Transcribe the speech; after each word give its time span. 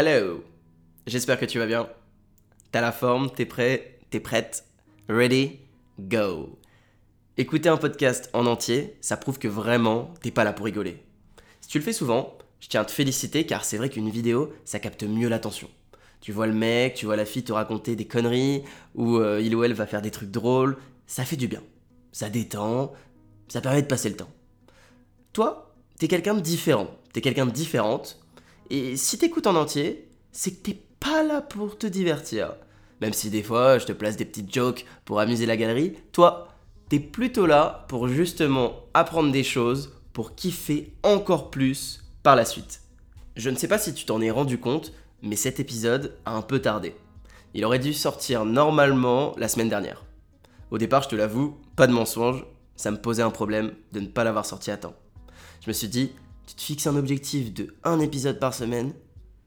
Hello 0.00 0.44
J'espère 1.08 1.40
que 1.40 1.44
tu 1.44 1.58
vas 1.58 1.66
bien. 1.66 1.88
T'as 2.70 2.80
la 2.80 2.92
forme, 2.92 3.32
t'es 3.32 3.46
prêt, 3.46 3.98
t'es 4.10 4.20
prête 4.20 4.64
Ready 5.08 5.58
Go 5.98 6.56
Écouter 7.36 7.68
un 7.68 7.78
podcast 7.78 8.30
en 8.32 8.46
entier, 8.46 8.96
ça 9.00 9.16
prouve 9.16 9.40
que 9.40 9.48
vraiment, 9.48 10.14
t'es 10.22 10.30
pas 10.30 10.44
là 10.44 10.52
pour 10.52 10.66
rigoler. 10.66 11.02
Si 11.60 11.68
tu 11.68 11.78
le 11.78 11.84
fais 11.84 11.92
souvent, 11.92 12.38
je 12.60 12.68
tiens 12.68 12.82
à 12.82 12.84
te 12.84 12.92
féliciter 12.92 13.44
car 13.44 13.64
c'est 13.64 13.76
vrai 13.76 13.88
qu'une 13.88 14.08
vidéo, 14.08 14.52
ça 14.64 14.78
capte 14.78 15.02
mieux 15.02 15.28
l'attention. 15.28 15.68
Tu 16.20 16.30
vois 16.30 16.46
le 16.46 16.54
mec, 16.54 16.94
tu 16.94 17.06
vois 17.06 17.16
la 17.16 17.24
fille 17.24 17.42
te 17.42 17.52
raconter 17.52 17.96
des 17.96 18.06
conneries, 18.06 18.62
ou 18.94 19.16
euh, 19.16 19.40
il 19.42 19.56
ou 19.56 19.64
elle 19.64 19.74
va 19.74 19.88
faire 19.88 20.00
des 20.00 20.12
trucs 20.12 20.30
drôles, 20.30 20.76
ça 21.08 21.24
fait 21.24 21.34
du 21.34 21.48
bien. 21.48 21.64
Ça 22.12 22.30
détend, 22.30 22.92
ça 23.48 23.60
permet 23.60 23.82
de 23.82 23.88
passer 23.88 24.10
le 24.10 24.16
temps. 24.16 24.30
Toi, 25.32 25.74
t'es 25.98 26.06
quelqu'un 26.06 26.34
de 26.34 26.40
différent, 26.40 26.86
t'es 27.12 27.20
quelqu'un 27.20 27.46
de 27.46 27.50
différente, 27.50 28.20
et 28.70 28.96
si 28.96 29.18
t'écoutes 29.18 29.46
en 29.46 29.56
entier, 29.56 30.08
c'est 30.32 30.52
que 30.52 30.62
t'es 30.62 30.82
pas 31.00 31.22
là 31.22 31.40
pour 31.40 31.78
te 31.78 31.86
divertir. 31.86 32.54
Même 33.00 33.12
si 33.12 33.30
des 33.30 33.42
fois 33.42 33.78
je 33.78 33.86
te 33.86 33.92
place 33.92 34.16
des 34.16 34.24
petites 34.24 34.52
jokes 34.52 34.84
pour 35.04 35.20
amuser 35.20 35.46
la 35.46 35.56
galerie, 35.56 35.94
toi, 36.12 36.48
t'es 36.88 36.98
plutôt 36.98 37.46
là 37.46 37.86
pour 37.88 38.08
justement 38.08 38.84
apprendre 38.94 39.32
des 39.32 39.44
choses, 39.44 39.94
pour 40.12 40.34
kiffer 40.34 40.92
encore 41.02 41.50
plus 41.50 42.04
par 42.22 42.36
la 42.36 42.44
suite. 42.44 42.82
Je 43.36 43.50
ne 43.50 43.56
sais 43.56 43.68
pas 43.68 43.78
si 43.78 43.94
tu 43.94 44.04
t'en 44.04 44.20
es 44.20 44.30
rendu 44.30 44.58
compte, 44.58 44.92
mais 45.22 45.36
cet 45.36 45.60
épisode 45.60 46.16
a 46.24 46.32
un 46.32 46.42
peu 46.42 46.60
tardé. 46.60 46.94
Il 47.54 47.64
aurait 47.64 47.78
dû 47.78 47.94
sortir 47.94 48.44
normalement 48.44 49.34
la 49.38 49.48
semaine 49.48 49.68
dernière. 49.68 50.04
Au 50.70 50.78
départ, 50.78 51.02
je 51.02 51.08
te 51.08 51.16
l'avoue, 51.16 51.56
pas 51.76 51.86
de 51.86 51.92
mensonge, 51.92 52.44
ça 52.76 52.90
me 52.90 53.00
posait 53.00 53.22
un 53.22 53.30
problème 53.30 53.72
de 53.92 54.00
ne 54.00 54.06
pas 54.06 54.24
l'avoir 54.24 54.44
sorti 54.44 54.70
à 54.70 54.76
temps. 54.76 54.94
Je 55.62 55.68
me 55.68 55.72
suis 55.72 55.88
dit, 55.88 56.12
tu 56.48 56.54
te 56.54 56.62
fixes 56.62 56.86
un 56.86 56.96
objectif 56.96 57.52
de 57.52 57.74
un 57.84 58.00
épisode 58.00 58.38
par 58.38 58.54
semaine, 58.54 58.94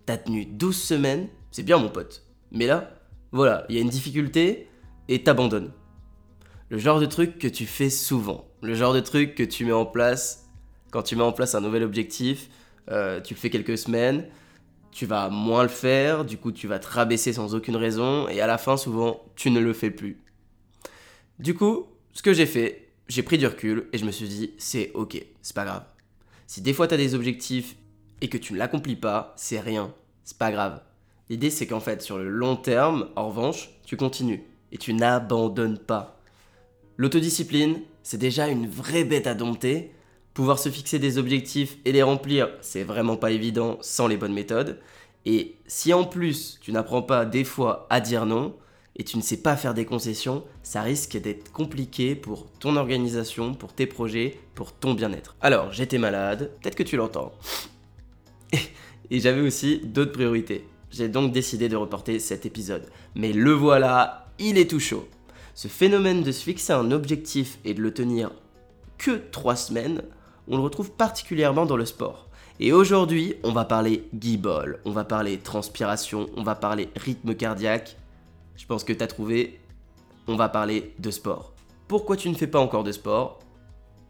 t'as 0.05 0.17
tenu 0.17 0.45
12 0.45 0.79
semaines, 0.79 1.29
c'est 1.49 1.63
bien 1.63 1.79
mon 1.79 1.89
pote. 1.89 2.23
Mais 2.51 2.67
là, 2.67 2.91
voilà, 3.31 3.65
il 3.69 3.75
y 3.75 3.79
a 3.79 3.81
une 3.81 3.89
difficulté 3.89 4.67
et 5.07 5.23
t'abandonnes. 5.23 5.71
Le 6.69 6.77
genre 6.77 6.99
de 6.99 7.07
truc 7.07 7.39
que 7.39 7.47
tu 7.47 7.65
fais 7.65 7.89
souvent, 7.89 8.45
le 8.61 8.75
genre 8.75 8.93
de 8.93 8.99
truc 8.99 9.33
que 9.33 9.41
tu 9.41 9.65
mets 9.65 9.71
en 9.71 9.85
place 9.85 10.47
quand 10.91 11.01
tu 11.01 11.15
mets 11.15 11.23
en 11.23 11.31
place 11.31 11.55
un 11.55 11.61
nouvel 11.61 11.81
objectif, 11.81 12.49
euh, 12.91 13.19
tu 13.19 13.33
le 13.33 13.39
fais 13.39 13.49
quelques 13.49 13.79
semaines, 13.79 14.27
tu 14.91 15.07
vas 15.07 15.29
moins 15.29 15.63
le 15.63 15.69
faire, 15.69 16.23
du 16.23 16.37
coup 16.37 16.51
tu 16.51 16.67
vas 16.67 16.77
te 16.77 16.87
rabaisser 16.87 17.33
sans 17.33 17.55
aucune 17.55 17.77
raison, 17.77 18.27
et 18.27 18.41
à 18.41 18.47
la 18.47 18.59
fin 18.59 18.77
souvent 18.77 19.23
tu 19.35 19.49
ne 19.49 19.59
le 19.59 19.73
fais 19.73 19.89
plus. 19.89 20.21
Du 21.39 21.55
coup, 21.55 21.87
ce 22.13 22.21
que 22.21 22.33
j'ai 22.33 22.45
fait, 22.45 22.89
j'ai 23.07 23.23
pris 23.23 23.39
du 23.39 23.47
recul 23.47 23.87
et 23.91 23.97
je 23.97 24.05
me 24.05 24.11
suis 24.11 24.27
dit 24.27 24.53
c'est 24.59 24.91
ok, 24.93 25.19
c'est 25.41 25.55
pas 25.55 25.65
grave. 25.65 25.85
Si 26.51 26.59
des 26.59 26.73
fois 26.73 26.85
tu 26.85 26.93
as 26.95 26.97
des 26.97 27.15
objectifs 27.15 27.77
et 28.19 28.27
que 28.27 28.37
tu 28.37 28.51
ne 28.51 28.57
l'accomplis 28.57 28.97
pas, 28.97 29.33
c'est 29.37 29.61
rien, 29.61 29.93
c'est 30.25 30.37
pas 30.37 30.51
grave. 30.51 30.81
L'idée 31.29 31.49
c'est 31.49 31.65
qu'en 31.65 31.79
fait 31.79 32.01
sur 32.01 32.17
le 32.17 32.27
long 32.27 32.57
terme, 32.57 33.07
en 33.15 33.29
revanche, 33.29 33.69
tu 33.85 33.95
continues 33.95 34.43
et 34.73 34.77
tu 34.77 34.93
n'abandonnes 34.93 35.77
pas. 35.77 36.19
L'autodiscipline, 36.97 37.79
c'est 38.03 38.17
déjà 38.17 38.49
une 38.49 38.67
vraie 38.67 39.05
bête 39.05 39.27
à 39.27 39.33
dompter. 39.33 39.93
Pouvoir 40.33 40.59
se 40.59 40.67
fixer 40.67 40.99
des 40.99 41.17
objectifs 41.17 41.77
et 41.85 41.93
les 41.93 42.03
remplir, 42.03 42.49
c'est 42.59 42.83
vraiment 42.83 43.15
pas 43.15 43.31
évident 43.31 43.77
sans 43.79 44.07
les 44.07 44.17
bonnes 44.17 44.33
méthodes. 44.33 44.77
Et 45.25 45.55
si 45.67 45.93
en 45.93 46.03
plus 46.03 46.59
tu 46.59 46.73
n'apprends 46.73 47.01
pas 47.01 47.23
des 47.23 47.45
fois 47.45 47.87
à 47.89 48.01
dire 48.01 48.25
non, 48.25 48.57
et 48.95 49.03
tu 49.03 49.17
ne 49.17 49.21
sais 49.21 49.37
pas 49.37 49.55
faire 49.55 49.73
des 49.73 49.85
concessions, 49.85 50.43
ça 50.63 50.81
risque 50.81 51.17
d'être 51.17 51.51
compliqué 51.51 52.15
pour 52.15 52.51
ton 52.59 52.75
organisation, 52.75 53.53
pour 53.53 53.73
tes 53.73 53.87
projets, 53.87 54.37
pour 54.53 54.73
ton 54.73 54.93
bien-être. 54.93 55.35
Alors, 55.41 55.71
j'étais 55.71 55.97
malade, 55.97 56.51
peut-être 56.61 56.75
que 56.75 56.83
tu 56.83 56.97
l'entends. 56.97 57.31
Et 59.09 59.19
j'avais 59.19 59.41
aussi 59.41 59.79
d'autres 59.83 60.11
priorités. 60.11 60.67
J'ai 60.89 61.07
donc 61.07 61.31
décidé 61.31 61.69
de 61.69 61.75
reporter 61.75 62.19
cet 62.19 62.45
épisode. 62.45 62.85
Mais 63.15 63.33
le 63.33 63.51
voilà, 63.51 64.27
il 64.39 64.57
est 64.57 64.69
tout 64.69 64.79
chaud. 64.79 65.07
Ce 65.53 65.67
phénomène 65.67 66.23
de 66.23 66.31
se 66.31 66.43
fixer 66.43 66.73
un 66.73 66.91
objectif 66.91 67.59
et 67.65 67.73
de 67.73 67.81
le 67.81 67.93
tenir 67.93 68.31
que 68.97 69.21
3 69.31 69.55
semaines, 69.55 70.01
on 70.47 70.57
le 70.57 70.63
retrouve 70.63 70.91
particulièrement 70.91 71.65
dans 71.65 71.77
le 71.77 71.85
sport. 71.85 72.27
Et 72.59 72.73
aujourd'hui, 72.73 73.35
on 73.43 73.51
va 73.51 73.65
parler 73.65 74.03
guibole, 74.13 74.79
on 74.85 74.91
va 74.91 75.03
parler 75.03 75.37
transpiration, 75.39 76.29
on 76.35 76.43
va 76.43 76.55
parler 76.55 76.89
rythme 76.95 77.33
cardiaque. 77.35 77.97
Je 78.55 78.65
pense 78.65 78.83
que 78.83 78.93
tu 78.93 79.03
as 79.03 79.07
trouvé, 79.07 79.59
on 80.27 80.35
va 80.35 80.49
parler 80.49 80.93
de 80.99 81.11
sport. 81.11 81.53
Pourquoi 81.87 82.15
tu 82.17 82.29
ne 82.29 82.35
fais 82.35 82.47
pas 82.47 82.59
encore 82.59 82.83
de 82.83 82.91
sport? 82.91 83.39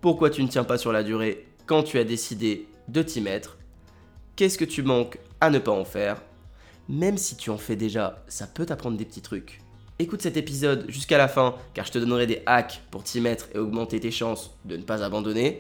Pourquoi 0.02 0.30
tu 0.30 0.44
ne 0.44 0.48
tiens 0.48 0.64
pas 0.64 0.78
sur 0.78 0.92
la 0.92 1.04
durée 1.04 1.48
quand 1.66 1.84
tu 1.84 1.98
as 1.98 2.04
décidé 2.04 2.68
de 2.88 3.02
t'y 3.02 3.22
mettre? 3.22 3.58
Qu'est-ce 4.36 4.58
que 4.58 4.66
tu 4.66 4.84
manques 4.84 5.20
à 5.40 5.50
ne 5.50 5.60
pas 5.60 5.72
en 5.72 5.86
faire? 5.86 6.22
Même 6.90 7.18
si 7.18 7.38
tu 7.38 7.50
en 7.50 7.58
fais 7.58 7.76
déjà, 7.76 8.24
ça 8.28 8.48
peut 8.48 8.66
t'apprendre 8.66 8.98
des 8.98 9.06
petits 9.06 9.22
trucs. 9.22 9.62
Écoute 10.00 10.24
cet 10.24 10.36
épisode 10.36 10.86
jusqu'à 10.90 11.18
la 11.20 11.28
fin 11.28 11.56
car 11.74 11.86
je 11.86 11.92
te 11.92 12.00
donnerai 12.00 12.26
des 12.26 12.42
hacks 12.48 12.82
pour 12.90 13.04
t'y 13.04 13.22
mettre 13.22 13.50
et 13.54 13.60
augmenter 13.60 14.00
tes 14.00 14.12
chances 14.12 14.52
de 14.66 14.76
ne 14.78 14.84
pas 14.84 15.04
abandonner. 15.04 15.60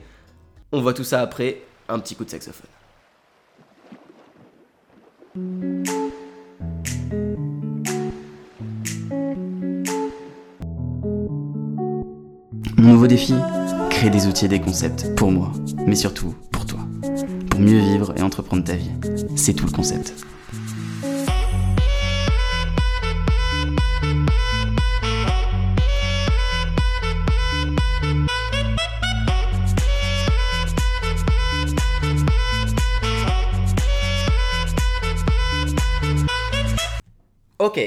On 0.71 0.81
voit 0.81 0.93
tout 0.93 1.03
ça 1.03 1.21
après 1.21 1.61
un 1.87 1.99
petit 1.99 2.15
coup 2.15 2.25
de 2.25 2.29
saxophone. 2.31 2.69
Nouveau 12.91 13.07
défi 13.07 13.33
Créer 13.89 14.09
des 14.09 14.27
outils 14.27 14.45
et 14.45 14.47
des 14.49 14.59
concepts 14.59 15.15
pour 15.15 15.31
moi, 15.31 15.51
mais 15.87 15.95
surtout 15.95 16.35
pour 16.51 16.65
toi. 16.65 16.79
Pour 17.49 17.59
mieux 17.59 17.79
vivre 17.79 18.13
et 18.17 18.21
entreprendre 18.21 18.63
ta 18.63 18.75
vie. 18.75 18.91
C'est 19.35 19.53
tout 19.53 19.65
le 19.65 19.71
concept. 19.71 20.13
Ok, 37.59 37.79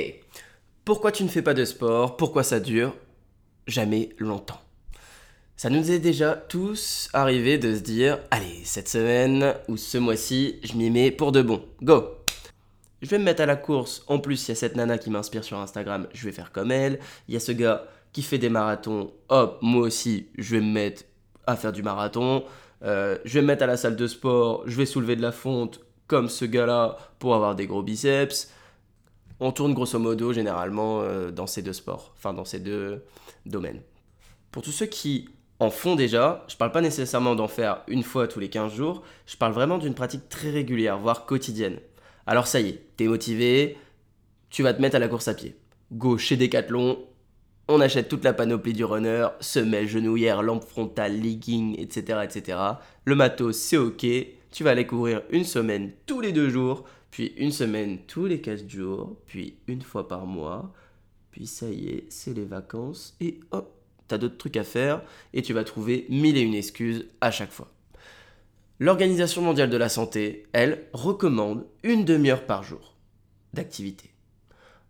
pourquoi 0.85 1.13
tu 1.13 1.25
ne 1.25 1.29
fais 1.29 1.43
pas 1.43 1.53
de 1.53 1.65
sport? 1.65 2.17
Pourquoi 2.17 2.43
ça 2.43 2.61
dure? 2.61 2.95
Jamais 3.67 4.11
longtemps. 4.19 4.64
Ça 5.57 5.71
nous 5.71 5.91
est 5.91 6.01
déjà 6.01 6.35
tous 6.35 7.09
arrivé 7.13 7.59
de 7.59 7.75
se 7.75 7.81
dire 7.81 8.19
Allez, 8.31 8.61
cette 8.65 8.89
semaine 8.89 9.55
ou 9.69 9.77
ce 9.77 9.99
mois-ci, 9.99 10.59
je 10.63 10.75
m'y 10.75 10.91
mets 10.91 11.11
pour 11.11 11.33
de 11.33 11.43
bon. 11.43 11.65
Go 11.83 12.05
Je 13.03 13.09
vais 13.09 13.19
me 13.19 13.25
mettre 13.25 13.43
à 13.43 13.47
la 13.47 13.57
course. 13.57 14.05
En 14.09 14.19
plus, 14.19 14.47
il 14.47 14.51
y 14.51 14.53
a 14.53 14.55
cette 14.57 14.77
nana 14.77 14.99
qui 14.99 15.11
m'inspire 15.11 15.45
sur 15.45 15.59
Instagram, 15.59 16.09
je 16.13 16.25
vais 16.25 16.33
faire 16.33 16.51
comme 16.51 16.73
elle. 16.73 16.99
Il 17.29 17.35
y 17.35 17.37
a 17.37 17.41
ce 17.41 17.53
gars 17.53 17.87
qui 18.13 18.23
fait 18.23 18.39
des 18.39 18.49
marathons. 18.49 19.13
Hop, 19.29 19.59
moi 19.63 19.83
aussi, 19.83 20.27
je 20.37 20.57
vais 20.57 20.61
me 20.61 20.73
mettre 20.73 21.05
à 21.47 21.57
faire 21.57 21.73
du 21.73 21.83
marathon. 21.83 22.45
Euh, 22.83 23.19
je 23.25 23.35
vais 23.35 23.43
me 23.43 23.47
mettre 23.47 23.63
à 23.63 23.67
la 23.67 23.77
salle 23.77 23.97
de 23.97 24.07
sport, 24.07 24.65
je 24.67 24.77
vais 24.77 24.87
soulever 24.87 25.17
de 25.17 25.23
la 25.23 25.33
fonte 25.33 25.81
comme 26.07 26.29
ce 26.29 26.45
gars-là 26.45 26.99
pour 27.19 27.35
avoir 27.35 27.55
des 27.55 27.67
gros 27.67 27.83
biceps 27.83 28.51
on 29.41 29.53
tourne 29.53 29.75
grosso 29.75 29.99
modo 29.99 30.33
généralement 30.33 31.03
euh, 31.03 31.31
dans 31.31 31.47
ces 31.47 31.63
deux 31.63 31.73
sports, 31.73 32.13
enfin 32.17 32.33
dans 32.33 32.45
ces 32.45 32.61
deux 32.61 33.05
domaines. 33.47 33.81
Pour 34.51 34.63
tous 34.63 34.73
ceux 34.73 34.87
qui 34.87 35.29
en 35.61 35.71
font 35.71 35.95
déjà, 35.95 36.45
je 36.49 36.55
ne 36.55 36.59
parle 36.59 36.73
pas 36.73 36.81
nécessairement 36.81 37.35
d'en 37.35 37.49
faire 37.49 37.83
une 37.89 38.03
fois 38.03 38.29
tous 38.29 38.41
les 38.41 38.49
15 38.49 38.75
jours, 38.75 39.03
je 39.27 39.37
parle 39.37 39.53
vraiment 39.53 39.79
d'une 39.79 39.95
pratique 39.95 40.29
très 40.29 40.51
régulière, 40.51 40.99
voire 40.99 41.27
quotidienne. 41.27 41.79
Alors 42.27 42.47
ça 42.47 42.61
y 42.61 42.69
est, 42.71 42.83
t'es 42.97 43.07
motivé, 43.07 43.77
tu 44.51 44.63
vas 44.63 44.75
te 44.75 44.83
mettre 44.83 44.97
à 44.97 44.99
la 44.99 45.09
course 45.09 45.29
à 45.29 45.35
pied. 45.35 45.57
Go 45.93 46.19
chez 46.19 46.37
Decathlon, 46.37 46.99
on 47.69 47.81
achète 47.81 48.09
toute 48.09 48.25
la 48.25 48.33
panoplie 48.33 48.73
du 48.73 48.85
runner, 48.85 49.29
semelle, 49.41 49.89
genouillère, 49.89 50.43
lampe 50.43 50.65
frontale, 50.65 51.21
legging, 51.21 51.79
etc., 51.81 52.21
etc. 52.25 52.59
Le 53.05 53.15
matos, 53.15 53.57
c'est 53.57 53.77
ok, 53.77 54.07
tu 54.51 54.65
vas 54.65 54.71
aller 54.71 54.87
courir 54.87 55.23
une 55.31 55.45
semaine 55.45 55.93
tous 56.07 56.21
les 56.21 56.33
deux 56.33 56.51
jours, 56.51 56.85
puis 57.11 57.33
une 57.37 57.53
semaine 57.53 57.99
tous 58.07 58.27
les 58.27 58.41
4 58.41 58.69
jours, 58.69 59.17
puis 59.27 59.57
une 59.67 59.83
fois 59.83 60.09
par 60.09 60.27
mois, 60.27 60.73
puis 61.31 61.47
ça 61.47 61.69
y 61.69 61.89
est, 61.89 62.07
c'est 62.11 62.35
les 62.35 62.45
vacances, 62.45 63.17
et 63.21 63.41
hop, 63.51 63.73
t'as 64.09 64.19
d'autres 64.19 64.39
trucs 64.39 64.57
à 64.57 64.65
faire, 64.65 65.03
et 65.33 65.43
tu 65.43 65.53
vas 65.53 65.65
trouver 65.65 66.07
mille 66.09 66.37
et 66.37 66.43
une 66.43 66.55
excuses 66.55 67.07
à 67.21 67.31
chaque 67.31 67.53
fois. 67.53 67.73
L'Organisation 68.81 69.43
mondiale 69.43 69.71
de 69.71 69.77
la 69.77 69.89
santé, 69.89 70.47
elle, 70.53 70.87
recommande 70.93 71.65
une 71.83 72.05
demi-heure 72.05 72.45
par 72.45 72.63
jour 72.63 72.95
d'activité. 73.53 74.11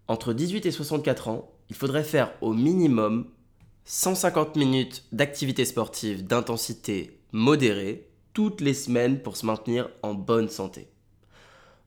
Entre 0.09 0.33
18 0.33 0.67
et 0.67 0.71
64 0.71 1.29
ans, 1.29 1.53
il 1.69 1.77
faudrait 1.77 2.05
faire 2.05 2.33
au 2.41 2.53
minimum 2.53 3.27
150 3.85 4.57
minutes 4.57 5.05
d'activité 5.13 5.65
sportive 5.65 6.27
d'intensité 6.27 7.21
modérée 7.33 8.09
toutes 8.33 8.61
les 8.63 8.75
semaines 8.75 9.21
pour 9.21 9.37
se 9.37 9.45
maintenir 9.45 9.91
en 10.03 10.15
bonne 10.15 10.49
santé 10.49 10.89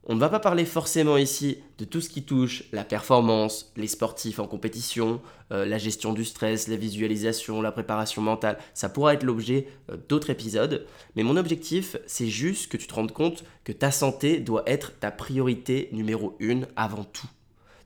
On 0.09 0.15
ne 0.15 0.21
va 0.21 0.29
pas 0.29 0.39
parler 0.39 0.63
forcément 0.63 1.17
ici 1.17 1.57
de 1.77 1.83
tout 1.83 1.99
ce 1.99 2.07
qui 2.07 2.23
touche 2.23 2.63
la 2.71 2.85
performance, 2.85 3.73
les 3.75 3.87
sportifs 3.87 4.39
en 4.39 4.47
compétition, 4.47 5.21
euh, 5.51 5.65
la 5.65 5.77
gestion 5.77 6.13
du 6.13 6.23
stress, 6.23 6.69
la 6.69 6.77
visualisation, 6.77 7.61
la 7.61 7.73
préparation 7.73 8.21
mentale. 8.21 8.57
Ça 8.73 8.87
pourra 8.87 9.13
être 9.13 9.23
l'objet 9.23 9.67
euh, 9.91 9.97
d'autres 10.07 10.29
épisodes. 10.29 10.87
Mais 11.17 11.23
mon 11.23 11.35
objectif, 11.35 11.97
c'est 12.07 12.29
juste 12.29 12.71
que 12.71 12.77
tu 12.77 12.87
te 12.87 12.93
rendes 12.93 13.11
compte 13.11 13.43
que 13.65 13.73
ta 13.73 13.91
santé 13.91 14.39
doit 14.39 14.63
être 14.65 14.97
ta 14.97 15.11
priorité 15.11 15.89
numéro 15.91 16.37
une 16.39 16.67
avant 16.77 17.03
tout. 17.03 17.27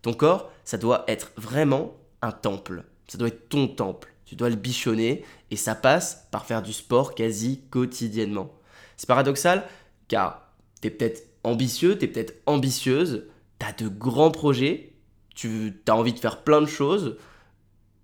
Ton 0.03 0.13
corps, 0.13 0.51
ça 0.63 0.77
doit 0.77 1.05
être 1.07 1.31
vraiment 1.37 1.97
un 2.21 2.31
temple. 2.31 2.83
Ça 3.07 3.17
doit 3.17 3.29
être 3.29 3.49
ton 3.49 3.67
temple. 3.67 4.13
Tu 4.25 4.35
dois 4.35 4.51
le 4.51 4.55
bichonner 4.57 5.25
et 5.49 5.55
ça 5.55 5.73
passe 5.73 6.27
par 6.29 6.45
faire 6.45 6.61
du 6.61 6.71
sport 6.71 7.15
quasi 7.15 7.61
quotidiennement. 7.71 8.53
C'est 8.95 9.07
paradoxal 9.07 9.67
car 10.07 10.51
tu 10.81 10.87
es 10.87 10.91
peut-être 10.91 11.30
ambitieux, 11.43 11.97
tu 11.97 12.05
es 12.05 12.07
peut-être 12.07 12.35
ambitieuse, 12.45 13.27
tu 13.59 13.65
as 13.65 13.73
de 13.73 13.87
grands 13.87 14.31
projets, 14.31 14.93
tu 15.35 15.73
as 15.87 15.95
envie 15.95 16.13
de 16.13 16.19
faire 16.19 16.43
plein 16.43 16.61
de 16.61 16.67
choses, 16.67 17.17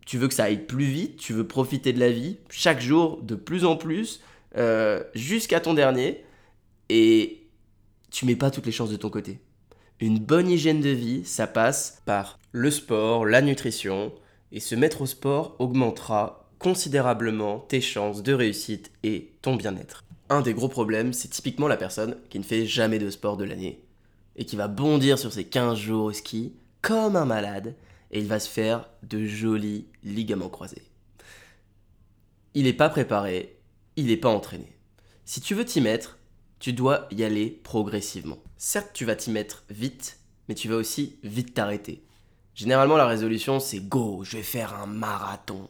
tu 0.06 0.18
veux 0.18 0.28
que 0.28 0.34
ça 0.34 0.46
aille 0.46 0.66
plus 0.66 0.86
vite, 0.86 1.18
tu 1.18 1.34
veux 1.34 1.48
profiter 1.48 1.94
de 1.94 2.00
la 2.00 2.10
vie, 2.10 2.38
chaque 2.50 2.82
jour 2.82 3.22
de 3.22 3.36
plus 3.36 3.66
en 3.66 3.76
plus, 3.76 4.22
euh, 4.56 5.04
jusqu'à 5.14 5.60
ton 5.60 5.74
dernier, 5.74 6.24
et 6.90 7.48
tu 8.10 8.26
mets 8.26 8.36
pas 8.36 8.52
toutes 8.52 8.66
les 8.66 8.72
chances 8.72 8.90
de 8.90 8.96
ton 8.96 9.10
côté. 9.10 9.40
Une 10.00 10.20
bonne 10.20 10.50
hygiène 10.50 10.82
de 10.82 10.90
vie, 10.90 11.26
ça 11.26 11.48
passe 11.48 12.02
par 12.06 12.40
le 12.52 12.72
sport, 12.72 13.26
la 13.26 13.42
nutrition, 13.42 14.14
et 14.52 14.60
se 14.60 14.76
mettre 14.76 15.02
au 15.02 15.06
sport 15.06 15.56
augmentera 15.60 16.50
considérablement 16.60 17.60
tes 17.60 17.82
chances 17.82 18.24
de 18.24 18.34
réussite 18.34 18.92
et 19.04 19.34
ton 19.42 19.56
bien-être. 19.56 20.07
Un 20.30 20.42
des 20.42 20.54
gros 20.54 20.68
problèmes, 20.68 21.14
c'est 21.14 21.30
typiquement 21.30 21.68
la 21.68 21.78
personne 21.78 22.18
qui 22.30 22.38
ne 22.38 22.44
fait 22.44 22.66
jamais 22.66 23.00
de 23.00 23.10
sport 23.10 23.38
de 23.38 23.46
l'année 23.46 23.82
et 24.36 24.46
qui 24.46 24.56
va 24.56 24.68
bondir 24.68 25.18
sur 25.18 25.32
ses 25.32 25.46
15 25.46 25.78
jours 25.78 26.06
au 26.06 26.12
ski 26.12 26.54
comme 26.82 27.16
un 27.16 27.26
malade 27.26 27.76
et 28.12 28.20
il 28.20 28.28
va 28.28 28.40
se 28.40 28.50
faire 28.50 28.90
de 29.04 29.26
jolis 29.26 29.88
ligaments 30.04 30.50
croisés. 30.50 30.84
Il 32.54 32.64
n'est 32.64 32.74
pas 32.74 32.90
préparé, 32.90 33.58
il 33.96 34.08
n'est 34.08 34.18
pas 34.18 34.30
entraîné. 34.30 34.78
Si 35.26 35.42
tu 35.42 35.56
veux 35.56 35.66
t'y 35.66 35.82
mettre, 35.82 36.18
tu 36.60 36.74
dois 36.74 37.08
y 37.12 37.24
aller 37.24 37.50
progressivement. 37.50 38.40
Certes, 38.58 38.92
tu 38.94 39.06
vas 39.06 39.16
t'y 39.16 39.32
mettre 39.32 39.64
vite, 39.70 40.20
mais 40.50 40.56
tu 40.56 40.68
vas 40.68 40.76
aussi 40.76 41.18
vite 41.24 41.54
t'arrêter. 41.54 42.04
Généralement, 42.56 42.98
la 42.98 43.06
résolution, 43.06 43.60
c'est 43.60 43.80
go, 43.80 44.24
je 44.24 44.38
vais 44.38 44.44
faire 44.44 44.74
un 44.74 44.88
marathon. 44.88 45.70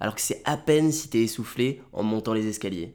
Alors 0.00 0.14
que 0.14 0.20
c'est 0.20 0.42
à 0.44 0.56
peine 0.56 0.92
si 0.92 1.08
t'es 1.08 1.22
essoufflé 1.22 1.82
en 1.92 2.02
montant 2.02 2.34
les 2.34 2.46
escaliers. 2.46 2.94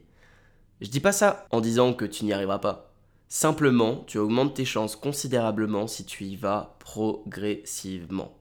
Je 0.81 0.89
dis 0.89 0.99
pas 0.99 1.11
ça 1.11 1.45
en 1.51 1.61
disant 1.61 1.93
que 1.93 2.05
tu 2.05 2.25
n'y 2.25 2.33
arriveras 2.33 2.57
pas. 2.57 2.91
Simplement, 3.29 4.03
tu 4.07 4.17
augmentes 4.17 4.55
tes 4.55 4.65
chances 4.65 4.95
considérablement 4.95 5.87
si 5.87 6.05
tu 6.05 6.25
y 6.25 6.35
vas 6.35 6.75
progressivement. 6.79 8.35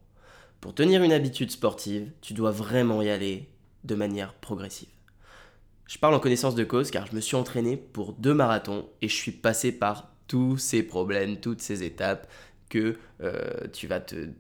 Pour 0.60 0.74
tenir 0.74 1.02
une 1.02 1.12
habitude 1.12 1.50
sportive, 1.50 2.10
tu 2.22 2.32
dois 2.32 2.50
vraiment 2.50 3.02
y 3.02 3.10
aller 3.10 3.50
de 3.84 3.94
manière 3.94 4.32
progressive. 4.34 4.88
Je 5.86 5.98
parle 5.98 6.14
en 6.14 6.20
connaissance 6.20 6.54
de 6.54 6.64
cause 6.64 6.90
car 6.90 7.06
je 7.06 7.14
me 7.14 7.20
suis 7.20 7.36
entraîné 7.36 7.76
pour 7.76 8.14
deux 8.14 8.34
marathons 8.34 8.88
et 9.02 9.08
je 9.08 9.14
suis 9.14 9.32
passé 9.32 9.70
par 9.70 10.10
tous 10.26 10.56
ces 10.56 10.82
problèmes, 10.82 11.40
toutes 11.40 11.60
ces 11.60 11.82
étapes 11.82 12.26
que 12.70 12.96
euh, 13.20 13.66
tu 13.72 13.86
vas 13.86 14.00
te 14.00 14.30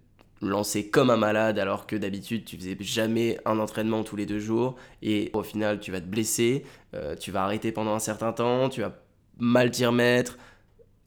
lancer 0.40 0.88
comme 0.88 1.10
un 1.10 1.16
malade 1.16 1.58
alors 1.58 1.86
que 1.86 1.96
d'habitude 1.96 2.44
tu 2.44 2.56
faisais 2.56 2.76
jamais 2.80 3.38
un 3.44 3.58
entraînement 3.58 4.02
tous 4.04 4.16
les 4.16 4.26
deux 4.26 4.38
jours 4.38 4.76
et 5.02 5.30
au 5.34 5.42
final 5.42 5.80
tu 5.80 5.92
vas 5.92 6.00
te 6.00 6.06
blesser, 6.06 6.64
euh, 6.94 7.14
tu 7.16 7.30
vas 7.30 7.44
arrêter 7.44 7.72
pendant 7.72 7.94
un 7.94 7.98
certain 7.98 8.32
temps, 8.32 8.68
tu 8.68 8.80
vas 8.80 8.96
mal 9.38 9.70
t'y 9.70 9.84
remettre. 9.84 10.38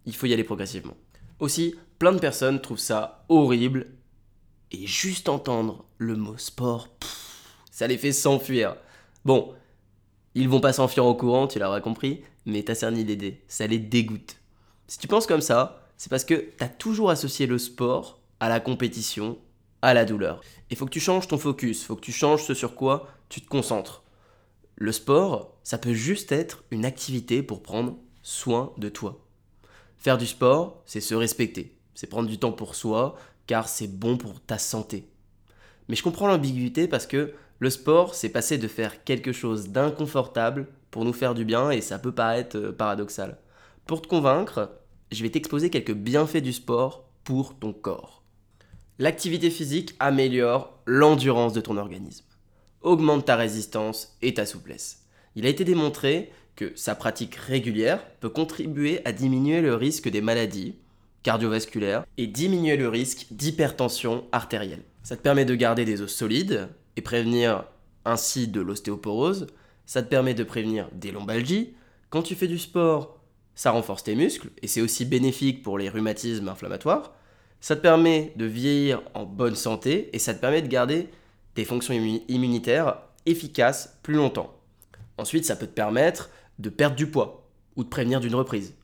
Il 0.05 0.15
faut 0.15 0.25
y 0.25 0.33
aller 0.33 0.43
progressivement. 0.43 0.95
Aussi, 1.39 1.75
plein 1.97 2.11
de 2.11 2.19
personnes 2.19 2.61
trouvent 2.61 2.77
ça 2.77 3.25
horrible 3.29 3.87
et 4.71 4.85
juste 4.85 5.29
entendre 5.29 5.85
le 5.97 6.15
mot 6.15 6.37
sport, 6.37 6.89
ça 7.71 7.87
les 7.87 7.97
fait 7.97 8.11
s'enfuir. 8.11 8.75
Bon, 9.23 9.53
ils 10.35 10.49
vont 10.49 10.59
pas 10.59 10.73
s'enfuir 10.73 11.05
au 11.05 11.15
courant, 11.15 11.47
tu 11.47 11.59
l'auras 11.59 11.79
compris, 11.79 12.21
mais 12.45 12.63
t'as 12.63 12.75
cerni 12.75 13.03
l'idée, 13.03 13.41
ça 13.47 13.67
les 13.67 13.79
dégoûte. 13.79 14.37
Si 14.87 14.97
tu 14.99 15.07
penses 15.07 15.27
comme 15.27 15.41
ça, 15.41 15.87
c'est 15.97 16.09
parce 16.09 16.25
que 16.25 16.49
t'as 16.57 16.67
toujours 16.67 17.09
associé 17.09 17.45
le 17.45 17.57
sport 17.57 18.19
à 18.43 18.49
la 18.49 18.59
compétition, 18.59 19.37
à 19.81 19.93
la 19.93 20.03
douleur. 20.03 20.41
Il 20.69 20.75
faut 20.75 20.85
que 20.85 20.91
tu 20.91 20.99
changes 20.99 21.29
ton 21.29 21.37
focus, 21.37 21.85
faut 21.85 21.95
que 21.95 22.01
tu 22.01 22.11
changes 22.11 22.43
ce 22.43 22.53
sur 22.53 22.75
quoi 22.75 23.07
tu 23.29 23.39
te 23.39 23.47
concentres. 23.47 24.03
Le 24.75 24.91
sport, 24.91 25.55
ça 25.63 25.77
peut 25.77 25.93
juste 25.93 26.33
être 26.33 26.65
une 26.69 26.83
activité 26.83 27.41
pour 27.41 27.63
prendre 27.63 27.95
soin 28.21 28.73
de 28.77 28.89
toi. 28.89 29.25
Faire 29.97 30.17
du 30.17 30.25
sport, 30.25 30.83
c'est 30.85 30.99
se 30.99 31.15
respecter, 31.15 31.77
c'est 31.95 32.07
prendre 32.07 32.27
du 32.27 32.37
temps 32.37 32.51
pour 32.51 32.75
soi, 32.75 33.15
car 33.47 33.69
c'est 33.69 33.87
bon 33.87 34.17
pour 34.17 34.41
ta 34.41 34.57
santé. 34.57 35.07
Mais 35.87 35.95
je 35.95 36.03
comprends 36.03 36.27
l'ambiguïté 36.27 36.89
parce 36.89 37.07
que 37.07 37.33
le 37.59 37.69
sport, 37.69 38.13
c'est 38.13 38.27
passer 38.27 38.57
de 38.57 38.67
faire 38.67 39.05
quelque 39.05 39.31
chose 39.31 39.69
d'inconfortable 39.69 40.67
pour 40.91 41.05
nous 41.05 41.13
faire 41.13 41.33
du 41.33 41.45
bien 41.45 41.71
et 41.71 41.79
ça 41.79 41.97
peut 41.97 42.11
paraître 42.11 42.57
euh, 42.57 42.73
paradoxal. 42.73 43.37
Pour 43.85 44.01
te 44.01 44.09
convaincre, 44.09 44.69
je 45.13 45.23
vais 45.23 45.29
t'exposer 45.29 45.69
quelques 45.69 45.93
bienfaits 45.93 46.43
du 46.43 46.51
sport 46.51 47.07
pour 47.23 47.57
ton 47.57 47.71
corps. 47.71 48.22
L'activité 48.99 49.49
physique 49.49 49.95
améliore 49.99 50.79
l'endurance 50.85 51.53
de 51.53 51.61
ton 51.61 51.77
organisme, 51.77 52.25
augmente 52.81 53.25
ta 53.25 53.35
résistance 53.35 54.15
et 54.21 54.35
ta 54.35 54.45
souplesse. 54.45 55.07
Il 55.35 55.47
a 55.47 55.49
été 55.49 55.63
démontré 55.63 56.31
que 56.55 56.71
sa 56.75 56.93
pratique 56.93 57.33
régulière 57.33 58.05
peut 58.19 58.29
contribuer 58.29 59.01
à 59.03 59.11
diminuer 59.11 59.61
le 59.61 59.73
risque 59.73 60.09
des 60.09 60.21
maladies 60.21 60.75
cardiovasculaires 61.23 62.05
et 62.17 62.27
diminuer 62.27 62.77
le 62.77 62.87
risque 62.87 63.25
d'hypertension 63.31 64.25
artérielle. 64.31 64.83
Ça 65.01 65.17
te 65.17 65.21
permet 65.21 65.45
de 65.45 65.55
garder 65.55 65.85
des 65.85 66.01
os 66.01 66.13
solides 66.13 66.69
et 66.95 67.01
prévenir 67.01 67.65
ainsi 68.05 68.47
de 68.47 68.61
l'ostéoporose. 68.61 69.47
Ça 69.87 70.03
te 70.03 70.09
permet 70.09 70.35
de 70.35 70.43
prévenir 70.43 70.87
des 70.93 71.11
lombalgies. 71.11 71.73
Quand 72.11 72.21
tu 72.21 72.35
fais 72.35 72.47
du 72.47 72.59
sport, 72.59 73.19
ça 73.55 73.71
renforce 73.71 74.03
tes 74.03 74.15
muscles 74.15 74.51
et 74.61 74.67
c'est 74.67 74.81
aussi 74.81 75.05
bénéfique 75.05 75.63
pour 75.63 75.79
les 75.79 75.89
rhumatismes 75.89 76.47
inflammatoires. 76.47 77.13
Ça 77.63 77.77
te 77.77 77.81
permet 77.81 78.33
de 78.35 78.43
vieillir 78.43 79.01
en 79.13 79.23
bonne 79.23 79.55
santé 79.55 80.09
et 80.11 80.19
ça 80.19 80.33
te 80.33 80.41
permet 80.41 80.61
de 80.61 80.67
garder 80.67 81.07
tes 81.53 81.63
fonctions 81.63 81.93
immunitaires 82.27 82.97
efficaces 83.25 83.97
plus 84.03 84.15
longtemps. 84.15 84.53
Ensuite, 85.17 85.45
ça 85.45 85.55
peut 85.55 85.65
te 85.65 85.71
permettre 85.71 86.29
de 86.59 86.67
perdre 86.67 86.97
du 86.97 87.07
poids 87.07 87.47
ou 87.77 87.85
de 87.85 87.89
prévenir 87.89 88.19
d'une 88.19 88.35
reprise. 88.35 88.75